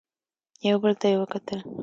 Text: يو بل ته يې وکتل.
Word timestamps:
يو 0.67 0.75
بل 0.83 0.93
ته 0.99 1.05
يې 1.11 1.17
وکتل. 1.21 1.59